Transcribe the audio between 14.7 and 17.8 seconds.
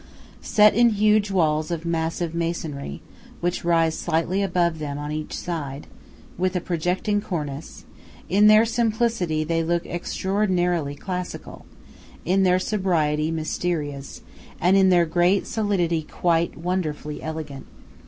in their great solidity quite wonderfully elegant.